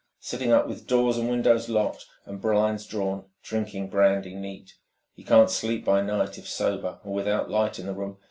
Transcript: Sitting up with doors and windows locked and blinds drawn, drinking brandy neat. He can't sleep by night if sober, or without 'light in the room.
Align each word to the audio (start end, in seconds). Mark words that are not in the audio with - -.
Sitting 0.19 0.51
up 0.51 0.67
with 0.67 0.87
doors 0.87 1.19
and 1.19 1.29
windows 1.29 1.69
locked 1.69 2.07
and 2.25 2.41
blinds 2.41 2.87
drawn, 2.87 3.25
drinking 3.43 3.89
brandy 3.91 4.33
neat. 4.33 4.73
He 5.13 5.23
can't 5.23 5.51
sleep 5.51 5.85
by 5.85 6.01
night 6.01 6.39
if 6.39 6.47
sober, 6.47 6.97
or 7.03 7.13
without 7.13 7.51
'light 7.51 7.77
in 7.77 7.85
the 7.85 7.93
room. 7.93 8.17